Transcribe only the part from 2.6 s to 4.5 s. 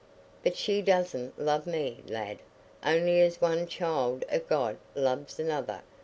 only as one child o'